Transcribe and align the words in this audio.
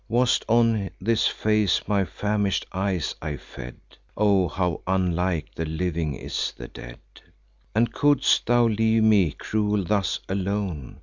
Was't 0.09 0.43
on 0.49 0.89
this 0.99 1.27
face 1.27 1.87
my 1.87 2.05
famish'd 2.05 2.65
eyes 2.73 3.13
I 3.21 3.37
fed? 3.37 3.75
Ah! 4.17 4.47
how 4.47 4.81
unlike 4.87 5.53
the 5.53 5.65
living 5.65 6.15
is 6.15 6.51
the 6.57 6.67
dead! 6.69 6.97
And 7.75 7.93
could'st 7.93 8.47
thou 8.47 8.65
leave 8.67 9.03
me, 9.03 9.29
cruel, 9.33 9.83
thus 9.83 10.19
alone? 10.27 10.99